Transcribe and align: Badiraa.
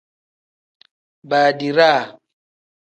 Badiraa. 1.29 2.01